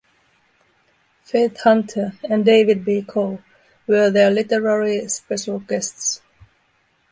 Faith 1.21 1.59
Hunter 1.61 2.13
and 2.23 2.43
David 2.43 2.83
B. 2.83 3.03
Coe 3.03 3.39
were 3.85 4.09
their 4.09 4.31
literary 4.31 5.07
special 5.07 5.59
guests. 5.59 6.21